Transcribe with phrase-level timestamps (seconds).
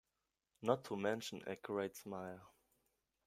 [0.63, 2.41] Not to mention a great smile.